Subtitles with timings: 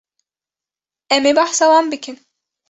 [1.15, 2.15] Em ê behsa wan bikin